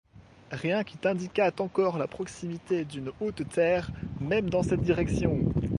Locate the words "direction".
4.81-5.41